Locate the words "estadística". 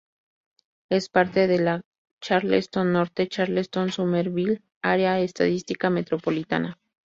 5.19-5.91